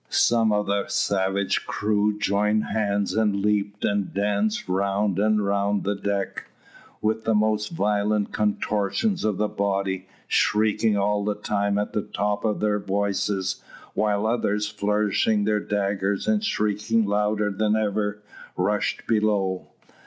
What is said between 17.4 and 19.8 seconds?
than ever, rushed below.